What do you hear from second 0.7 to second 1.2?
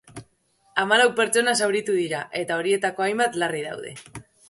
Hamalau